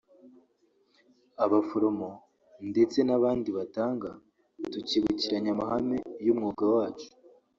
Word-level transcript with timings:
abaforomo 1.43 2.09
ndetse 2.69 2.97
n’abandi 3.07 3.49
batanga 3.57 4.09
tukibukiranya 4.73 5.49
amahame 5.55 5.97
y’umwuga 6.25 6.63
wacu 6.75 7.09